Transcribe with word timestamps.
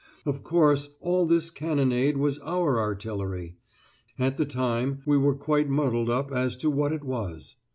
Of 0.25 0.41
course, 0.43 0.89
all 0.99 1.27
this 1.27 1.51
cannonade 1.51 2.17
was 2.17 2.39
our 2.39 2.79
artillery; 2.79 3.57
at 4.17 4.37
the 4.37 4.45
time 4.47 5.03
we 5.05 5.15
were 5.15 5.35
quite 5.35 5.69
muddled 5.69 6.09
up 6.09 6.31
as 6.31 6.57
to 6.57 6.71
what 6.71 6.91
it 6.91 7.03
all 7.03 7.07
was! 7.09 7.57